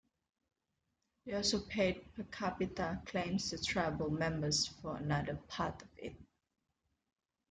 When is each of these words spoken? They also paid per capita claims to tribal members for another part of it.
They 1.27 1.33
also 1.35 1.59
paid 1.59 2.11
per 2.15 2.23
capita 2.23 3.03
claims 3.05 3.51
to 3.51 3.61
tribal 3.63 4.09
members 4.09 4.65
for 4.65 4.97
another 4.97 5.35
part 5.47 5.79
of 5.83 5.89
it. 5.95 6.15